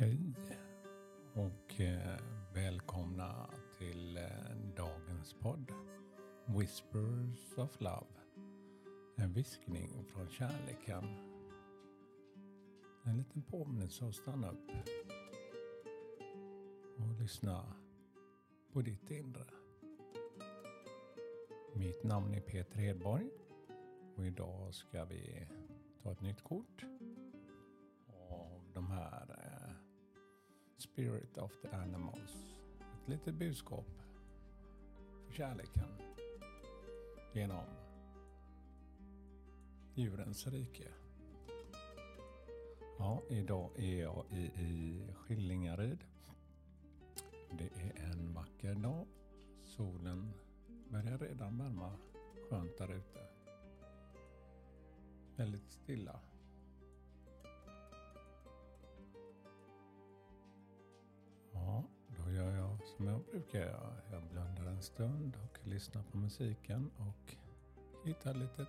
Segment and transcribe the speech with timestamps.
[0.00, 0.34] Hej
[1.34, 2.18] och eh,
[2.54, 4.22] välkomna till eh,
[4.76, 5.72] dagens podd
[6.46, 8.06] Whispers of Love.
[9.16, 11.04] En viskning från kärleken.
[13.04, 14.70] En liten påminnelse att stanna upp
[16.96, 17.72] och lyssna
[18.72, 19.44] på ditt inre.
[21.74, 23.30] Mitt namn är Peter Hedborg
[24.16, 25.48] och idag ska vi
[26.02, 26.89] ta ett nytt kort
[31.00, 32.56] Spirit of the Animals.
[32.80, 33.86] Ett litet budskap
[35.26, 35.88] för kärleken
[37.32, 37.64] genom
[39.94, 40.88] djurens rike.
[42.98, 46.04] Ja, idag är jag i, i Skillingaryd.
[47.50, 49.06] Det är en vacker dag.
[49.62, 50.32] Solen
[50.88, 51.92] börjar redan värma
[52.50, 53.26] skönt där ute.
[55.36, 56.20] Väldigt stilla.
[63.00, 63.96] Men jag som jag brukar göra.
[64.10, 67.36] Jag blundar en stund och lyssnar på musiken och
[68.04, 68.66] hittar lite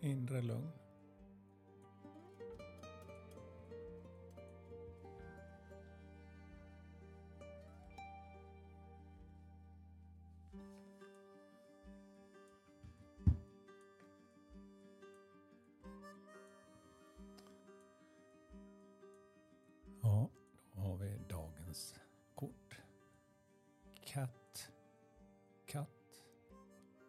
[0.00, 0.70] inre lugn.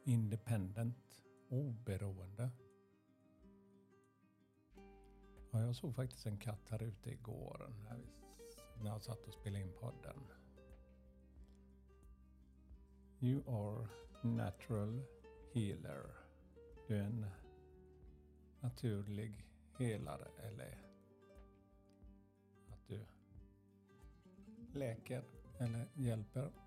[0.08, 1.24] Independent.
[1.50, 2.50] Oberoende.
[5.52, 8.04] Ja, jag såg faktiskt en katt här ute igår när, vi,
[8.84, 10.28] när jag satt och spelade in podden.
[13.20, 13.88] You are
[14.22, 15.02] natural
[15.54, 16.16] healer.
[16.88, 17.26] Du är en
[18.60, 19.46] naturlig
[19.78, 20.78] helare eller
[22.68, 23.06] att du
[24.74, 25.24] läker
[25.58, 26.65] eller hjälper.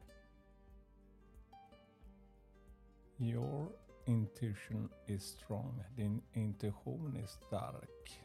[3.21, 3.69] Your
[4.07, 5.85] intuition is strong.
[5.97, 8.21] Din intuition är stark.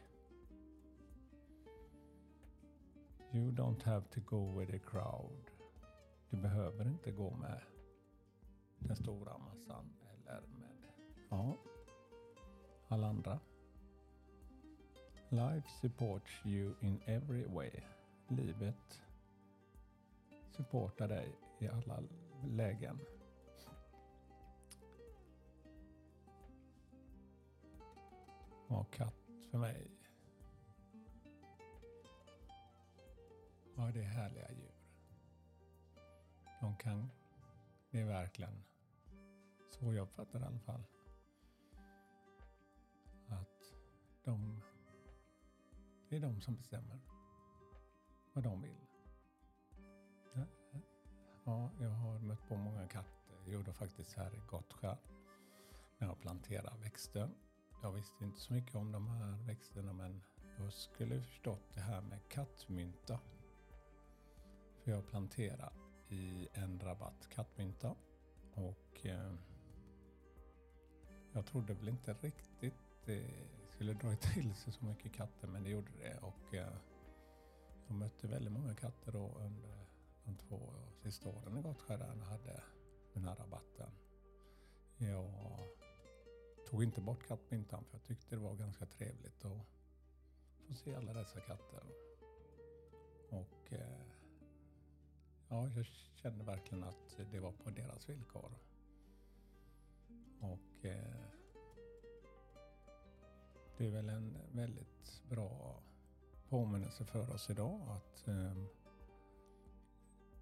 [3.32, 5.50] You don't have to go with the crowd.
[6.30, 7.60] Du behöver inte gå med
[8.78, 9.92] den stora massan
[10.26, 10.70] eller med
[11.30, 11.56] ja,
[12.88, 13.40] alla andra.
[15.28, 17.70] Life supports you in every way.
[18.28, 19.02] Livet
[20.50, 22.02] supportar dig i alla
[22.44, 23.00] lägen.
[28.68, 29.90] Och katt för mig.
[33.76, 34.74] Ja, det är härliga djur.
[36.60, 37.10] De kan,
[37.90, 38.64] det är verkligen
[39.70, 40.82] så jag uppfattar det i alla fall.
[43.28, 43.74] Att
[44.24, 44.60] de,
[46.08, 47.00] det är de som bestämmer
[48.32, 48.76] vad de vill.
[51.44, 53.36] Ja, jag har mött på många katter.
[53.44, 54.96] Jag gjorde faktiskt här i Gottskär
[55.98, 57.30] när jag planterade växter.
[57.84, 60.22] Jag visste inte så mycket om de här växterna men
[60.58, 63.20] jag skulle förstått det här med kattmynta.
[64.82, 65.72] För jag planterade
[66.08, 67.94] i en rabatt kattmynta
[68.54, 69.32] och eh,
[71.32, 72.74] jag trodde väl inte riktigt
[73.04, 73.30] det
[73.68, 76.76] skulle dra till sig så mycket katter men det gjorde det och eh,
[77.86, 79.86] jag mötte väldigt många katter då under
[80.24, 82.62] de två sista åren i Gottskär där jag hade
[83.14, 83.90] den här rabatten.
[84.98, 85.30] Jag
[86.74, 89.66] tog inte bort kattmyntan för jag tyckte det var ganska trevligt att
[90.66, 91.82] få se alla dessa katter.
[93.28, 94.00] Och eh,
[95.48, 95.86] ja, jag
[96.22, 98.52] kände verkligen att det var på deras villkor.
[100.40, 101.24] Och eh,
[103.76, 105.82] det är väl en väldigt bra
[106.48, 108.56] påminnelse för oss idag att eh,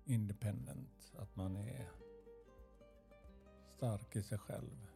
[0.04, 1.88] independent, att man är
[3.76, 4.91] stark i sig själv.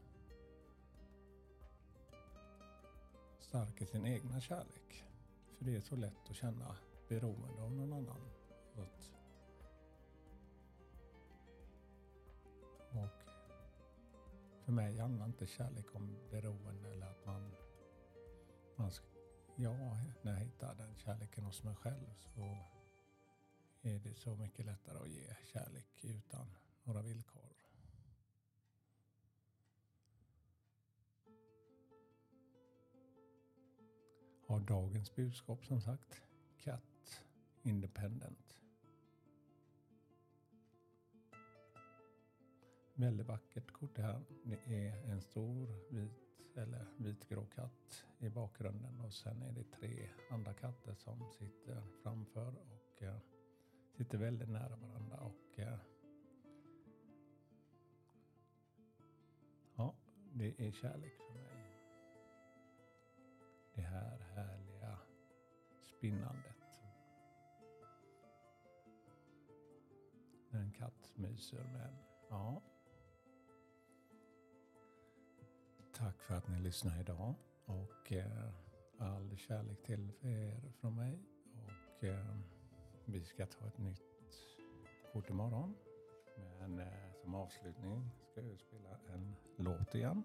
[3.49, 5.05] Stark i sin egna kärlek.
[5.59, 6.77] För det är så lätt att känna
[7.09, 8.31] beroende av någon annan.
[8.75, 9.11] Att,
[12.91, 13.23] och
[14.65, 17.53] för mig handlar inte kärlek om beroende eller att man,
[18.77, 19.07] man ska,
[19.57, 19.77] ja,
[20.23, 22.59] när jag hittar den kärleken hos mig själv så
[23.83, 26.47] är det så mycket lättare att ge kärlek utan
[26.85, 27.66] några villkor.
[34.47, 36.23] Har dagens budskap som sagt,
[36.57, 37.23] Cat
[37.63, 38.59] Independent.
[42.95, 44.23] Väldigt vackert kort det här.
[44.45, 46.27] Det är en stor vit
[46.57, 52.55] eller vitgrå katt i bakgrunden och sen är det tre andra katter som sitter framför
[52.59, 53.17] och eh,
[53.97, 55.17] sitter väldigt nära varandra.
[55.17, 55.79] Och, eh,
[59.77, 59.95] ja,
[60.33, 61.46] det är kärlek för mig.
[63.76, 64.99] Det här härliga
[65.84, 66.82] spinnandet.
[70.50, 71.96] En katt myser men
[72.28, 72.62] ja.
[75.94, 77.34] Tack för att ni lyssnar idag
[77.64, 78.50] och eh,
[78.99, 81.20] all kärlek till er från mig.
[81.55, 82.37] Och eh,
[83.05, 84.02] vi ska ta ett nytt
[85.12, 85.75] kort imorgon.
[86.58, 90.23] Men eh, som avslutning ska jag spela en låt igen.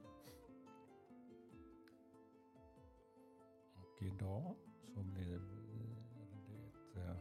[4.01, 4.55] Idag
[4.93, 5.39] så blir
[6.93, 7.15] det eh,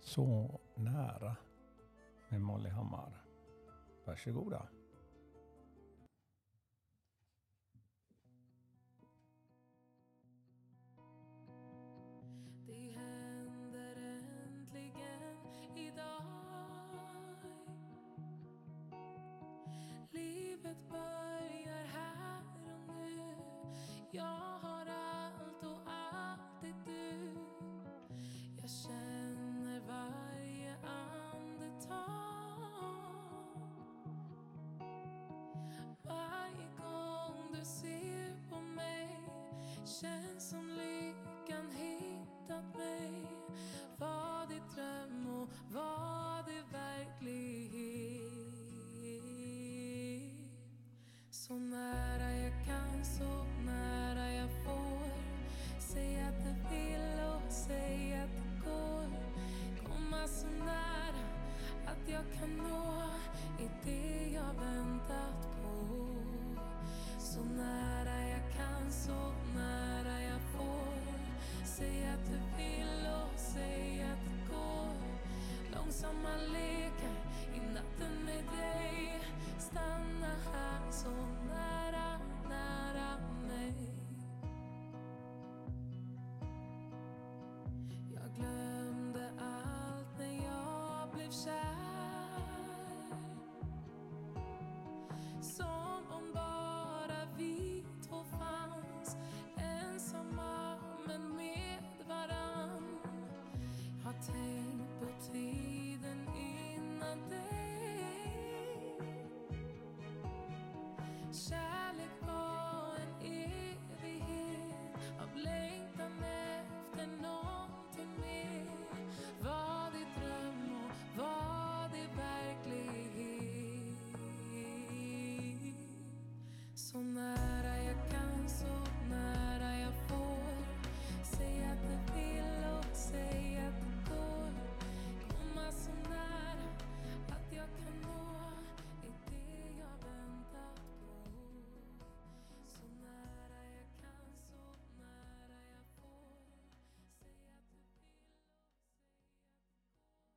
[0.00, 1.36] Så nära
[2.28, 3.24] med Molly Hammar.
[4.04, 4.68] Varsågoda.
[40.00, 40.79] shine some.